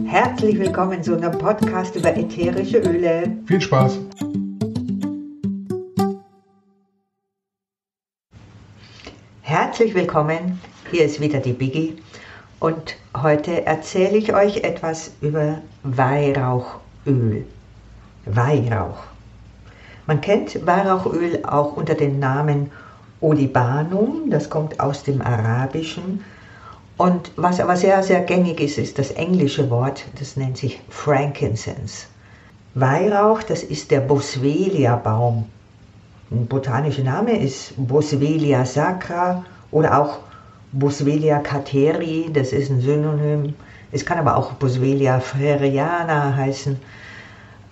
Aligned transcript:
Herzlich 0.00 0.58
willkommen 0.58 1.02
zu 1.02 1.16
einem 1.16 1.38
Podcast 1.38 1.94
über 1.96 2.16
ätherische 2.16 2.78
Öle. 2.78 3.36
Viel 3.46 3.60
Spaß! 3.60 3.98
Herzlich 9.42 9.94
willkommen, 9.94 10.60
hier 10.90 11.04
ist 11.04 11.20
wieder 11.20 11.40
die 11.40 11.52
Biggie 11.52 11.96
und 12.58 12.96
heute 13.16 13.66
erzähle 13.66 14.16
ich 14.16 14.34
euch 14.34 14.64
etwas 14.64 15.12
über 15.20 15.58
Weihrauchöl. 15.82 17.44
Weihrauch. 18.24 19.04
Man 20.06 20.22
kennt 20.22 20.66
Weihrauchöl 20.66 21.44
auch 21.44 21.76
unter 21.76 21.94
dem 21.94 22.18
Namen 22.18 22.70
Olibanum, 23.20 24.30
das 24.30 24.48
kommt 24.48 24.80
aus 24.80 25.04
dem 25.04 25.20
Arabischen. 25.20 26.24
Und 27.02 27.32
was 27.34 27.58
aber 27.58 27.74
sehr, 27.74 28.00
sehr 28.04 28.20
gängig 28.20 28.60
ist, 28.60 28.78
ist 28.78 28.96
das 28.96 29.10
englische 29.10 29.68
Wort, 29.70 30.04
das 30.20 30.36
nennt 30.36 30.56
sich 30.56 30.80
Frankincense. 30.88 32.06
Weihrauch, 32.74 33.42
das 33.42 33.64
ist 33.64 33.90
der 33.90 33.98
Boswellia-Baum. 33.98 35.46
Ein 36.30 36.46
botanischer 36.46 37.02
Name 37.02 37.36
ist 37.36 37.74
Boswellia 37.76 38.64
sacra 38.64 39.44
oder 39.72 39.98
auch 39.98 40.20
Boswellia 40.70 41.40
cateri, 41.40 42.30
das 42.32 42.52
ist 42.52 42.70
ein 42.70 42.80
Synonym. 42.80 43.54
Es 43.90 44.06
kann 44.06 44.18
aber 44.18 44.36
auch 44.36 44.52
Boswellia 44.52 45.18
freriana 45.18 46.36
heißen. 46.36 46.78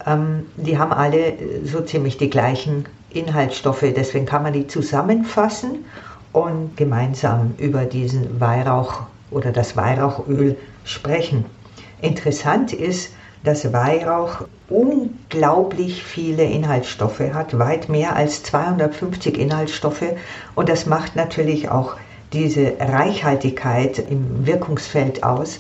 Ähm, 0.07 0.47
die 0.57 0.77
haben 0.77 0.93
alle 0.93 1.35
so 1.62 1.83
ziemlich 1.83 2.19
die 2.19 2.30
gleichen 2.30 2.85
Inhaltsstoffe, 3.10 3.85
deswegen 3.95 4.27
kann 4.27 4.43
man 4.43 4.55
die 4.55 4.66
zusammenfassen 4.66 5.85
und 6.33 6.77
gemeinsam 6.77 7.55
über 7.59 7.85
diesen 7.85 8.41
Weihrauch 8.41 9.02
oder 9.30 9.52
das 9.52 9.77
Weihrauchöl 9.77 10.57
sprechen. 10.84 11.45
Interessant 12.01 12.73
ist, 12.73 13.12
dass 13.45 13.73
Weihrauch 13.73 14.43
unglaublich 14.69 16.02
viele 16.02 16.45
Inhaltsstoffe 16.45 17.21
hat, 17.32 17.59
weit 17.59 17.88
mehr 17.88 18.15
als 18.16 18.43
250 18.43 19.38
Inhaltsstoffe 19.38 20.15
und 20.54 20.69
das 20.69 20.87
macht 20.87 21.16
natürlich 21.16 21.71
auch 21.71 21.96
diese 22.32 22.74
Reichhaltigkeit 22.79 23.99
im 23.99 24.46
Wirkungsfeld 24.46 25.24
aus 25.24 25.59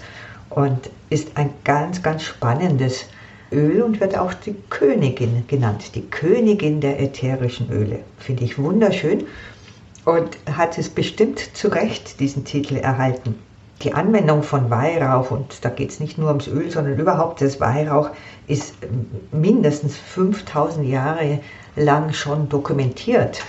und 0.50 0.90
ist 1.08 1.36
ein 1.36 1.50
ganz, 1.64 2.02
ganz 2.02 2.22
spannendes 2.22 3.06
Öl 3.50 3.82
und 3.82 4.00
wird 4.00 4.16
auch 4.16 4.32
die 4.32 4.54
Königin 4.68 5.44
genannt, 5.48 5.94
die 5.94 6.08
Königin 6.08 6.80
der 6.80 7.00
ätherischen 7.00 7.70
Öle. 7.70 8.00
Finde 8.18 8.44
ich 8.44 8.58
wunderschön 8.58 9.24
und 10.04 10.38
hat 10.52 10.78
es 10.78 10.88
bestimmt 10.88 11.40
zu 11.56 11.68
Recht 11.68 12.20
diesen 12.20 12.44
Titel 12.44 12.76
erhalten. 12.76 13.36
Die 13.82 13.94
Anwendung 13.94 14.42
von 14.42 14.68
Weihrauch, 14.70 15.30
und 15.30 15.64
da 15.64 15.70
geht 15.70 15.90
es 15.90 16.00
nicht 16.00 16.18
nur 16.18 16.28
ums 16.28 16.48
Öl, 16.48 16.70
sondern 16.70 16.98
überhaupt 16.98 17.40
das 17.40 17.60
Weihrauch, 17.60 18.10
ist 18.46 18.74
mindestens 19.32 19.96
5000 19.96 20.86
Jahre 20.86 21.40
lang 21.76 22.12
schon 22.12 22.48
dokumentiert. 22.48 23.40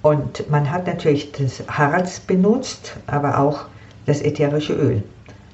Und 0.00 0.48
man 0.50 0.70
hat 0.70 0.86
natürlich 0.86 1.32
das 1.32 1.62
Harz 1.68 2.20
benutzt, 2.20 2.96
aber 3.06 3.38
auch 3.38 3.66
das 4.06 4.22
ätherische 4.22 4.72
Öl. 4.72 5.02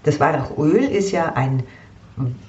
Das 0.05 0.21
Weihrauchöl 0.21 0.85
ist 0.85 1.11
ja 1.11 1.33
ein 1.35 1.65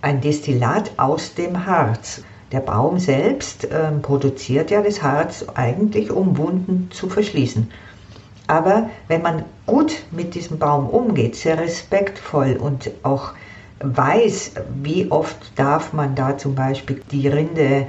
ein 0.02 0.22
Destillat 0.22 0.92
aus 0.98 1.34
dem 1.34 1.66
Harz. 1.66 2.22
Der 2.52 2.60
Baum 2.60 3.00
selbst 3.00 3.66
äh, 3.66 3.92
produziert 4.02 4.70
ja 4.72 4.82
das 4.82 5.02
Harz 5.02 5.46
eigentlich, 5.56 6.12
um 6.12 6.38
Wunden 6.38 6.90
zu 6.92 7.10
verschließen. 7.10 7.72
Aber 8.48 8.90
wenn 9.08 9.22
man 9.22 9.44
gut 9.66 10.04
mit 10.12 10.36
diesem 10.36 10.60
Baum 10.60 10.88
umgeht, 10.88 11.36
sehr 11.36 11.58
respektvoll 11.58 12.58
und 12.58 12.92
auch 13.04 13.34
weiß, 13.80 14.54
wie 14.82 15.12
oft 15.12 15.38
darf 15.56 15.94
man 15.94 16.16
da 16.16 16.38
zum 16.38 16.56
Beispiel 16.56 17.02
die 17.12 17.28
Rinde, 17.28 17.88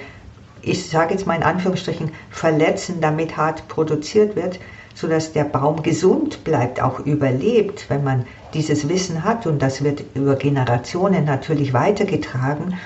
ich 0.63 0.89
sage 0.89 1.15
jetzt 1.15 1.27
mal 1.27 1.37
in 1.37 1.43
Anführungsstrichen, 1.43 2.11
verletzen, 2.31 3.01
damit 3.01 3.37
hart 3.37 3.69
produziert 3.69 4.35
wird, 4.35 4.59
sodass 4.95 5.33
der 5.33 5.45
Baum 5.45 5.83
gesund 5.83 6.43
bleibt, 6.43 6.83
auch 6.83 7.01
überlebt, 7.01 7.85
wenn 7.89 8.03
man 8.03 8.27
dieses 8.55 8.89
Wissen 8.89 9.25
hat. 9.25 9.47
Und 9.47 9.61
das 9.61 9.85
wird 9.85 10.03
über 10.15 10.37
Generationen 10.37 11.25
natürlich 11.25 11.73
weitergetragen, 11.73 12.79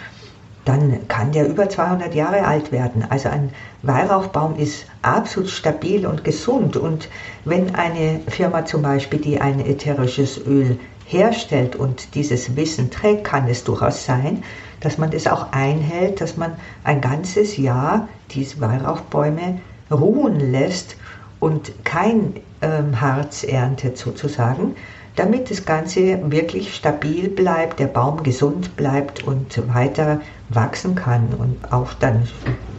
dann 0.64 1.08
kann 1.08 1.32
der 1.32 1.48
über 1.48 1.68
200 1.68 2.14
Jahre 2.14 2.44
alt 2.46 2.70
werden. 2.70 3.04
Also 3.08 3.28
ein 3.28 3.50
Weihrauchbaum 3.82 4.56
ist 4.56 4.84
absolut 5.02 5.48
stabil 5.48 6.06
und 6.06 6.22
gesund. 6.24 6.76
Und 6.76 7.08
wenn 7.44 7.74
eine 7.74 8.20
Firma 8.28 8.64
zum 8.64 8.82
Beispiel, 8.82 9.20
die 9.20 9.40
ein 9.40 9.60
ätherisches 9.60 10.38
Öl 10.46 10.78
herstellt 11.06 11.76
und 11.76 12.14
dieses 12.14 12.56
Wissen 12.56 12.90
trägt, 12.90 13.24
kann 13.24 13.48
es 13.48 13.64
durchaus 13.64 14.04
sein, 14.04 14.42
dass 14.80 14.98
man 14.98 15.10
das 15.10 15.26
auch 15.26 15.52
einhält, 15.52 16.20
dass 16.20 16.36
man 16.36 16.52
ein 16.84 17.00
ganzes 17.00 17.56
Jahr 17.56 18.08
diese 18.30 18.60
Weihrauchbäume 18.60 19.60
ruhen 19.90 20.52
lässt 20.52 20.96
und 21.40 21.72
kein 21.84 22.34
ähm, 22.62 23.00
Harz 23.00 23.44
erntet 23.44 23.98
sozusagen, 23.98 24.76
damit 25.20 25.50
das 25.50 25.66
Ganze 25.66 26.18
wirklich 26.30 26.74
stabil 26.74 27.28
bleibt, 27.28 27.78
der 27.78 27.88
Baum 27.88 28.22
gesund 28.22 28.74
bleibt 28.74 29.22
und 29.22 29.62
weiter 29.74 30.22
wachsen 30.48 30.94
kann 30.94 31.28
und 31.36 31.70
auch 31.70 31.92
dann 31.92 32.26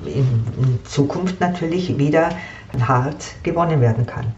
in 0.07 0.79
Zukunft 0.83 1.39
natürlich 1.39 1.99
wieder 1.99 2.29
Harz 2.79 3.35
gewonnen 3.43 3.79
werden 3.79 4.07
kann. 4.07 4.33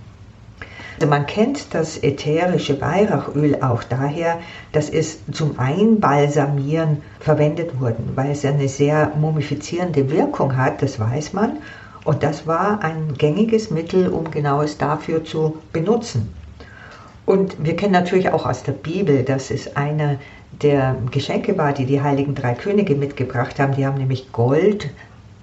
Also 0.95 1.07
man 1.07 1.25
kennt 1.25 1.73
das 1.73 2.03
ätherische 2.03 2.81
Weihrauchöl 2.81 3.61
auch 3.61 3.85
daher, 3.85 4.39
dass 4.73 4.89
es 4.89 5.19
zum 5.31 5.57
Einbalsamieren 5.57 7.01
verwendet 7.21 7.79
wurde, 7.79 8.03
weil 8.15 8.31
es 8.31 8.43
eine 8.43 8.67
sehr 8.67 9.13
mumifizierende 9.15 10.11
Wirkung 10.11 10.57
hat, 10.57 10.81
das 10.81 10.99
weiß 10.99 11.31
man. 11.31 11.59
Und 12.03 12.21
das 12.21 12.45
war 12.45 12.83
ein 12.83 13.13
gängiges 13.17 13.71
Mittel, 13.71 14.09
um 14.09 14.29
genau 14.29 14.61
es 14.61 14.77
dafür 14.77 15.23
zu 15.23 15.57
benutzen. 15.71 16.42
Und 17.25 17.63
wir 17.63 17.75
kennen 17.75 17.93
natürlich 17.93 18.29
auch 18.29 18.45
aus 18.45 18.63
der 18.63 18.73
Bibel, 18.73 19.23
dass 19.23 19.49
es 19.49 19.75
einer 19.75 20.17
der 20.61 20.95
Geschenke 21.11 21.57
war, 21.57 21.73
die 21.73 21.85
die 21.85 22.01
heiligen 22.01 22.35
drei 22.35 22.53
Könige 22.53 22.95
mitgebracht 22.95 23.59
haben. 23.59 23.75
Die 23.75 23.85
haben 23.85 23.97
nämlich 23.97 24.31
Gold, 24.31 24.89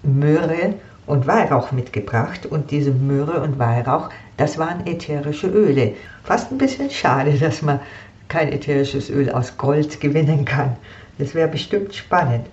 Myrrhe 0.03 0.75
und 1.07 1.27
Weihrauch 1.27 1.73
mitgebracht. 1.73 2.47
Und 2.47 2.71
diese 2.71 2.91
Myrrhe 2.91 3.41
und 3.41 3.59
Weihrauch, 3.59 4.11
das 4.37 4.59
waren 4.59 4.87
ätherische 4.87 5.49
Öle. 5.49 5.95
Fast 6.25 6.53
ein 6.53 6.59
bisschen 6.59 6.91
schade, 6.91 7.33
dass 7.33 7.63
man 7.63 7.81
kein 8.29 8.53
ätherisches 8.53 9.11
Öl 9.11 9.31
aus 9.31 9.57
Gold 9.57 10.01
gewinnen 10.01 10.45
kann. 10.45 10.77
Das 11.19 11.35
wäre 11.35 11.49
bestimmt 11.49 11.95
spannend. 11.95 12.47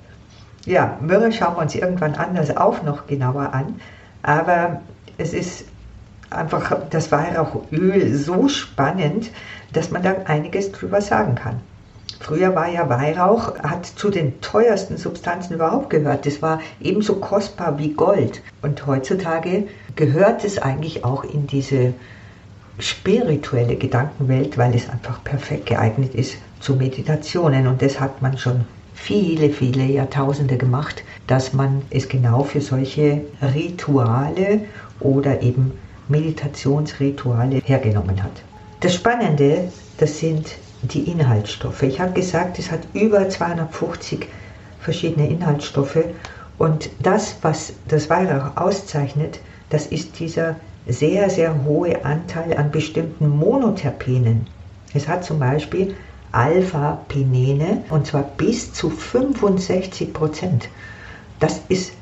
Ja, 0.66 0.98
Myrrhe 1.02 1.32
schauen 1.32 1.56
wir 1.56 1.62
uns 1.62 1.76
irgendwann 1.76 2.16
anders 2.16 2.56
auch 2.56 2.82
noch 2.84 3.08
genauer 3.08 3.54
an. 3.54 3.80
Aber 4.24 4.82
es 5.18 5.34
ist 5.34 5.66
einfach 6.30 6.78
das 6.90 7.12
Weihrauchöl 7.12 8.14
so 8.14 8.48
spannend, 8.48 9.32
dass 9.74 9.92
man 9.92 10.04
da 10.04 10.16
einiges 10.26 10.72
drüber 10.72 11.02
sagen 11.02 11.36
kann. 11.36 11.60
Früher 12.20 12.56
war 12.56 12.68
ja 12.68 12.90
Weihrauch, 12.90 13.60
hat 13.60 13.86
zu 13.86 14.10
den 14.10 14.42
teuersten 14.42 14.98
Substanzen 14.98 15.54
überhaupt 15.54 15.90
gehört. 15.90 16.26
Das 16.26 16.42
war 16.42 16.60
ebenso 16.82 17.16
kostbar 17.16 17.78
wie 17.78 17.94
Gold. 17.94 18.42
Und 18.62 18.88
heutzutage 18.88 19.68
gehört 19.96 20.44
es 20.44 20.58
eigentlich 20.58 21.06
auch 21.06 21.24
in 21.24 21.48
diese 21.48 21.94
spirituelle 22.80 23.76
Gedankenwelt, 23.76 24.58
weil 24.58 24.76
es 24.76 24.90
einfach 24.90 25.24
perfekt 25.24 25.68
geeignet 25.68 26.16
ist 26.16 26.38
zu 26.60 26.76
Meditationen. 26.76 27.68
Und 27.68 27.82
das 27.82 28.00
hat 28.00 28.22
man 28.22 28.38
schon 28.38 28.66
viele, 28.94 29.52
viele 29.52 29.86
Jahrtausende 29.86 30.58
gemacht, 30.58 31.04
dass 31.28 31.54
man 31.54 31.84
es 31.92 32.10
genau 32.10 32.44
für 32.44 32.62
solche 32.62 33.22
Rituale 33.42 34.62
oder 35.00 35.42
eben 35.44 35.72
Meditationsrituale 36.08 37.62
hergenommen 37.66 38.22
hat. 38.24 38.32
Das 38.80 38.96
Spannende, 38.96 39.72
das 39.98 40.20
sind 40.20 40.48
die 40.84 41.10
Inhaltsstoffe. 41.10 41.84
Ich 41.84 42.00
habe 42.00 42.14
gesagt, 42.14 42.60
es 42.60 42.72
hat 42.72 42.82
über 42.94 43.28
250 43.28 44.28
verschiedene 44.80 45.28
Inhaltsstoffe 45.28 46.06
und 46.58 46.90
das, 47.00 47.38
was 47.42 47.74
das 47.88 48.10
Weihrauch 48.10 48.56
auszeichnet, 48.56 49.40
das 49.70 49.88
ist 49.88 50.20
dieser 50.20 50.56
sehr, 50.88 51.30
sehr 51.30 51.64
hohe 51.66 52.06
Anteil 52.06 52.56
an 52.56 52.72
bestimmten 52.72 53.30
Monoterpenen. 53.30 54.48
Es 54.94 55.08
hat 55.08 55.26
zum 55.26 55.40
Beispiel 55.40 55.96
Alpha-Pinene 56.32 57.84
und 57.90 58.08
zwar 58.08 58.24
bis 58.24 58.74
zu 58.74 58.90
65 58.90 60.14
Prozent. 60.14 60.70
Das 61.40 61.62
ist 61.68 61.94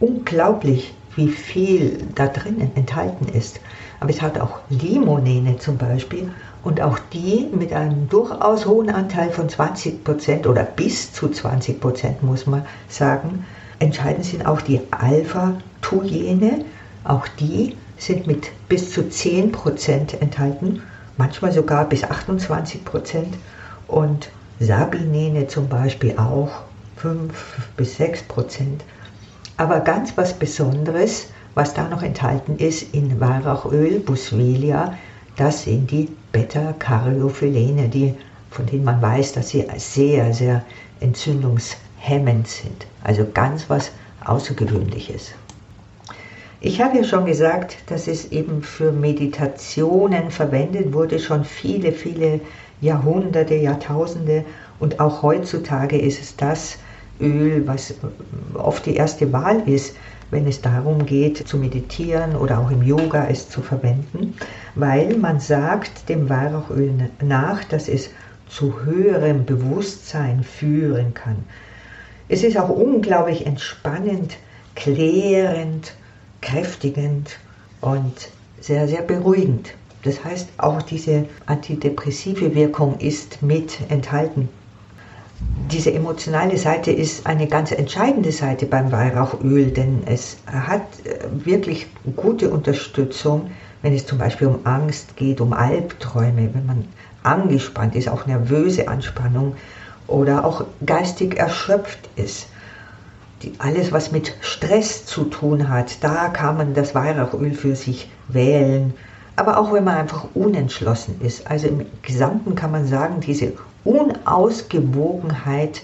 unglaublich 0.00 0.94
wie 1.18 1.28
viel 1.28 1.98
da 2.14 2.28
drinnen 2.28 2.70
enthalten 2.76 3.26
ist. 3.26 3.60
Aber 3.98 4.10
es 4.10 4.22
hat 4.22 4.38
auch 4.40 4.60
Limonene 4.70 5.58
zum 5.58 5.76
Beispiel 5.76 6.30
und 6.62 6.80
auch 6.80 7.00
die 7.12 7.48
mit 7.52 7.72
einem 7.72 8.08
durchaus 8.08 8.66
hohen 8.66 8.88
Anteil 8.88 9.30
von 9.30 9.48
20 9.48 10.04
Prozent 10.04 10.46
oder 10.46 10.62
bis 10.62 11.12
zu 11.12 11.28
20 11.28 11.80
Prozent 11.80 12.22
muss 12.22 12.46
man 12.46 12.64
sagen. 12.88 13.44
Entscheidend 13.80 14.26
sind 14.26 14.46
auch 14.46 14.60
die 14.60 14.80
Alpha-Thujene. 14.92 16.64
Auch 17.02 17.26
die 17.40 17.76
sind 17.96 18.28
mit 18.28 18.50
bis 18.68 18.92
zu 18.92 19.08
10 19.08 19.50
Prozent 19.50 20.22
enthalten, 20.22 20.82
manchmal 21.16 21.50
sogar 21.50 21.88
bis 21.88 22.04
28 22.04 22.84
Prozent. 22.84 23.34
Und 23.88 24.30
Sabinene 24.60 25.48
zum 25.48 25.68
Beispiel 25.68 26.16
auch 26.16 26.62
5 26.96 27.32
bis 27.76 27.96
6 27.96 28.22
Prozent. 28.24 28.84
Aber 29.58 29.80
ganz 29.80 30.16
was 30.16 30.34
Besonderes, 30.34 31.26
was 31.56 31.74
da 31.74 31.88
noch 31.88 32.04
enthalten 32.04 32.58
ist 32.58 32.94
in 32.94 33.18
Weihrauchöl, 33.18 33.98
Busvelia, 33.98 34.96
das 35.34 35.64
sind 35.64 35.90
die 35.90 36.08
Beta-Caryophyllene, 36.30 37.88
die, 37.88 38.14
von 38.52 38.66
denen 38.66 38.84
man 38.84 39.02
weiß, 39.02 39.32
dass 39.32 39.48
sie 39.48 39.66
sehr, 39.76 40.32
sehr 40.32 40.64
entzündungshemmend 41.00 42.46
sind. 42.46 42.86
Also 43.02 43.26
ganz 43.34 43.68
was 43.68 43.90
Außergewöhnliches. 44.24 45.32
Ich 46.60 46.80
habe 46.80 46.98
ja 46.98 47.04
schon 47.04 47.26
gesagt, 47.26 47.78
dass 47.90 48.06
es 48.06 48.30
eben 48.30 48.62
für 48.62 48.92
Meditationen 48.92 50.30
verwendet 50.30 50.92
wurde, 50.92 51.18
schon 51.18 51.44
viele, 51.44 51.90
viele 51.90 52.40
Jahrhunderte, 52.80 53.56
Jahrtausende. 53.56 54.44
Und 54.78 55.00
auch 55.00 55.22
heutzutage 55.22 55.98
ist 55.98 56.20
es 56.20 56.36
das 56.36 56.78
Öl, 57.20 57.66
was 57.66 57.94
oft 58.54 58.86
die 58.86 58.96
erste 58.96 59.32
Wahl 59.32 59.68
ist, 59.68 59.94
wenn 60.30 60.46
es 60.46 60.60
darum 60.60 61.06
geht, 61.06 61.48
zu 61.48 61.56
meditieren 61.56 62.36
oder 62.36 62.58
auch 62.58 62.70
im 62.70 62.82
Yoga 62.82 63.28
es 63.28 63.48
zu 63.48 63.62
verwenden, 63.62 64.34
weil 64.74 65.16
man 65.16 65.40
sagt 65.40 66.08
dem 66.08 66.28
Weihrauchöl 66.28 66.92
nach, 67.22 67.64
dass 67.64 67.88
es 67.88 68.10
zu 68.48 68.84
höherem 68.84 69.44
Bewusstsein 69.44 70.42
führen 70.42 71.14
kann. 71.14 71.44
Es 72.28 72.42
ist 72.42 72.58
auch 72.58 72.68
unglaublich 72.68 73.46
entspannend, 73.46 74.36
klärend, 74.74 75.94
kräftigend 76.40 77.38
und 77.80 78.28
sehr, 78.60 78.86
sehr 78.86 79.02
beruhigend. 79.02 79.74
Das 80.02 80.22
heißt, 80.24 80.48
auch 80.58 80.82
diese 80.82 81.26
antidepressive 81.46 82.54
Wirkung 82.54 82.98
ist 82.98 83.42
mit 83.42 83.78
enthalten. 83.90 84.48
Diese 85.70 85.92
emotionale 85.92 86.56
Seite 86.56 86.90
ist 86.90 87.26
eine 87.26 87.46
ganz 87.46 87.70
entscheidende 87.70 88.32
Seite 88.32 88.66
beim 88.66 88.90
Weihrauchöl, 88.90 89.66
denn 89.66 90.02
es 90.06 90.38
hat 90.46 90.82
äh, 91.04 91.44
wirklich 91.44 91.86
gute 92.16 92.50
Unterstützung, 92.50 93.50
wenn 93.82 93.94
es 93.94 94.04
zum 94.04 94.18
Beispiel 94.18 94.48
um 94.48 94.60
Angst 94.64 95.16
geht, 95.16 95.40
um 95.40 95.52
Albträume, 95.52 96.50
wenn 96.52 96.66
man 96.66 96.84
angespannt 97.22 97.94
ist, 97.94 98.08
auch 98.08 98.26
nervöse 98.26 98.88
Anspannung 98.88 99.54
oder 100.08 100.44
auch 100.44 100.64
geistig 100.84 101.38
erschöpft 101.38 102.00
ist. 102.16 102.48
Die, 103.42 103.52
alles, 103.58 103.92
was 103.92 104.10
mit 104.10 104.34
Stress 104.40 105.06
zu 105.06 105.24
tun 105.24 105.68
hat, 105.68 106.02
da 106.02 106.28
kann 106.28 106.56
man 106.56 106.74
das 106.74 106.96
Weihrauchöl 106.96 107.52
für 107.52 107.76
sich 107.76 108.10
wählen 108.26 108.94
aber 109.38 109.56
auch 109.56 109.72
wenn 109.72 109.84
man 109.84 109.94
einfach 109.94 110.26
unentschlossen 110.34 111.20
ist. 111.20 111.48
Also 111.48 111.68
im 111.68 111.86
Gesamten 112.02 112.56
kann 112.56 112.72
man 112.72 112.88
sagen, 112.88 113.20
diese 113.20 113.52
Unausgewogenheit, 113.88 115.82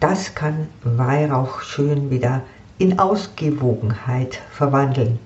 das 0.00 0.34
kann 0.34 0.68
Weihrauch 0.84 1.60
schön 1.60 2.08
wieder 2.08 2.40
in 2.78 2.98
Ausgewogenheit 2.98 4.40
verwandeln. 4.52 5.18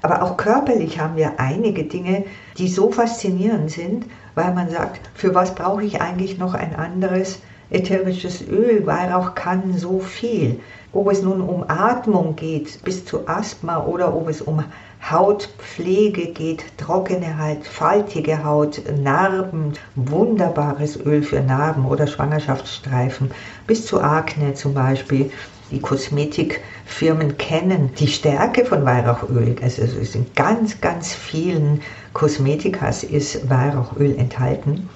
Aber 0.00 0.22
auch 0.22 0.36
körperlich 0.36 1.00
haben 1.00 1.16
wir 1.16 1.40
einige 1.40 1.82
Dinge, 1.82 2.24
die 2.56 2.68
so 2.68 2.92
faszinierend 2.92 3.72
sind, 3.72 4.06
weil 4.36 4.54
man 4.54 4.70
sagt, 4.70 5.10
für 5.14 5.34
was 5.34 5.56
brauche 5.56 5.82
ich 5.82 6.00
eigentlich 6.00 6.38
noch 6.38 6.54
ein 6.54 6.76
anderes 6.76 7.40
ätherisches 7.70 8.46
Öl? 8.46 8.86
Weihrauch 8.86 9.34
kann 9.34 9.76
so 9.76 10.00
viel. 10.00 10.60
Ob 10.92 11.10
es 11.10 11.22
nun 11.22 11.40
um 11.40 11.64
Atmung 11.68 12.36
geht, 12.36 12.82
bis 12.84 13.04
zu 13.04 13.26
Asthma 13.26 13.84
oder 13.84 14.14
ob 14.14 14.28
es 14.28 14.40
um 14.40 14.62
Hautpflege 15.10 16.28
geht, 16.28 16.64
trockene 16.78 17.38
Haut, 17.38 17.66
faltige 17.66 18.42
Haut, 18.42 18.80
Narben, 19.02 19.74
wunderbares 19.96 20.96
Öl 21.04 21.22
für 21.22 21.40
Narben 21.40 21.84
oder 21.84 22.06
Schwangerschaftsstreifen, 22.06 23.30
bis 23.66 23.86
zu 23.86 24.00
Akne 24.00 24.54
zum 24.54 24.72
Beispiel. 24.72 25.30
Die 25.70 25.80
Kosmetikfirmen 25.80 27.36
kennen 27.36 27.90
die 27.98 28.06
Stärke 28.06 28.64
von 28.64 28.84
Weihrauchöl. 28.84 29.56
Also 29.60 29.82
in 29.82 30.26
ganz, 30.34 30.80
ganz 30.80 31.12
vielen 31.12 31.82
Kosmetikas 32.12 33.02
ist 33.02 33.50
Weihrauchöl 33.50 34.16
enthalten. 34.16 34.88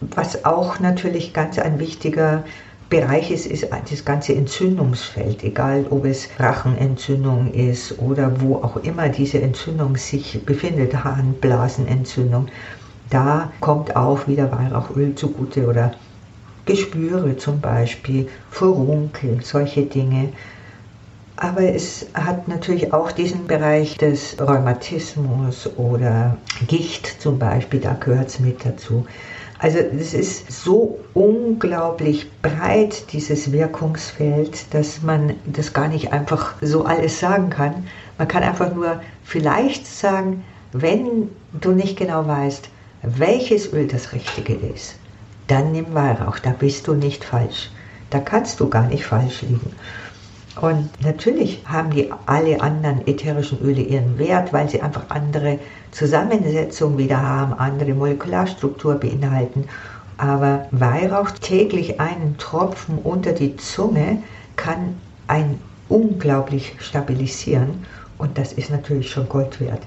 Was 0.00 0.44
auch 0.44 0.80
natürlich 0.80 1.32
ganz 1.32 1.58
ein 1.58 1.78
wichtiger 1.78 2.44
Bereich 2.90 3.30
ist, 3.30 3.46
ist 3.46 3.66
das 3.90 4.04
ganze 4.04 4.34
Entzündungsfeld, 4.34 5.42
egal 5.42 5.86
ob 5.90 6.04
es 6.04 6.28
Rachenentzündung 6.38 7.52
ist 7.52 7.98
oder 7.98 8.40
wo 8.40 8.56
auch 8.56 8.76
immer 8.76 9.08
diese 9.08 9.40
Entzündung 9.40 9.96
sich 9.96 10.44
befindet, 10.44 11.02
Harnblasenentzündung. 11.02 12.48
Da 13.10 13.52
kommt 13.60 13.96
auch 13.96 14.28
wieder 14.28 14.52
Weihrauchöl 14.52 15.14
zugute 15.14 15.66
oder 15.66 15.92
Gespüre 16.66 17.36
zum 17.36 17.60
Beispiel, 17.60 18.28
Furunkel, 18.50 19.40
solche 19.42 19.82
Dinge. 19.82 20.30
Aber 21.36 21.62
es 21.62 22.06
hat 22.14 22.48
natürlich 22.48 22.92
auch 22.92 23.10
diesen 23.10 23.46
Bereich 23.46 23.96
des 23.96 24.36
Rheumatismus 24.40 25.68
oder 25.76 26.36
Gicht 26.68 27.06
zum 27.20 27.38
Beispiel, 27.38 27.80
da 27.80 27.94
gehört 27.94 28.28
es 28.28 28.38
mit 28.38 28.64
dazu. 28.64 29.04
Also 29.64 29.78
es 29.78 30.12
ist 30.12 30.52
so 30.52 30.98
unglaublich 31.14 32.30
breit, 32.42 33.10
dieses 33.14 33.50
Wirkungsfeld, 33.50 34.74
dass 34.74 35.00
man 35.00 35.36
das 35.46 35.72
gar 35.72 35.88
nicht 35.88 36.12
einfach 36.12 36.52
so 36.60 36.84
alles 36.84 37.18
sagen 37.18 37.48
kann. 37.48 37.86
Man 38.18 38.28
kann 38.28 38.42
einfach 38.42 38.74
nur 38.74 39.00
vielleicht 39.22 39.86
sagen, 39.86 40.44
wenn 40.72 41.30
du 41.62 41.72
nicht 41.72 41.96
genau 41.96 42.26
weißt, 42.26 42.68
welches 43.04 43.72
Öl 43.72 43.86
das 43.86 44.12
Richtige 44.12 44.52
ist, 44.52 44.96
dann 45.46 45.72
nimm 45.72 45.94
Weihrauch, 45.94 46.38
da 46.40 46.50
bist 46.50 46.86
du 46.86 46.92
nicht 46.92 47.24
falsch. 47.24 47.70
Da 48.10 48.18
kannst 48.18 48.60
du 48.60 48.68
gar 48.68 48.86
nicht 48.86 49.06
falsch 49.06 49.40
liegen. 49.40 49.72
Und 50.60 50.88
natürlich 51.02 51.62
haben 51.66 51.90
die 51.90 52.12
alle 52.26 52.60
anderen 52.60 53.06
ätherischen 53.06 53.60
Öle 53.60 53.80
ihren 53.80 54.18
Wert, 54.18 54.52
weil 54.52 54.68
sie 54.68 54.80
einfach 54.80 55.10
andere 55.10 55.58
Zusammensetzung 55.90 56.96
wieder 56.96 57.20
haben, 57.20 57.54
andere 57.54 57.94
Molekularstruktur 57.94 58.94
beinhalten. 58.94 59.66
Aber 60.16 60.66
Weihrauch 60.70 61.30
täglich 61.32 62.00
einen 62.00 62.36
Tropfen 62.38 62.98
unter 62.98 63.32
die 63.32 63.56
Zunge 63.56 64.22
kann 64.54 65.00
ein 65.26 65.58
unglaublich 65.88 66.76
stabilisieren 66.78 67.84
und 68.18 68.38
das 68.38 68.52
ist 68.52 68.70
natürlich 68.70 69.10
schon 69.10 69.28
Gold 69.28 69.60
wert. 69.60 69.82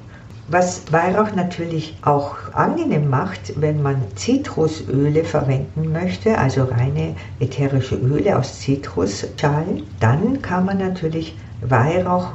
Was 0.50 0.94
Weihrauch 0.94 1.36
natürlich 1.36 1.98
auch 2.04 2.36
angenehm 2.54 3.10
macht, 3.10 3.60
wenn 3.60 3.84
man 3.84 3.98
Zitrusöle 4.16 5.26
verwenden 5.26 5.92
möchte, 5.92 6.38
also 6.38 6.64
reine 6.64 7.18
ätherische 7.42 7.96
Öle 7.96 8.40
aus 8.40 8.62
Zitrusschalen, 8.62 9.84
dann 10.00 10.42
kann 10.42 10.64
man 10.64 10.78
natürlich 10.78 11.36
Weihrauch 11.60 12.30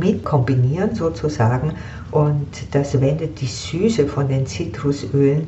mit 0.00 0.24
kombinieren 0.24 0.94
sozusagen 0.94 1.74
und 2.12 2.46
das 2.70 2.98
wendet 2.98 3.42
die 3.42 3.46
Süße 3.46 4.06
von 4.06 4.28
den 4.28 4.46
Zitrusölen 4.46 5.46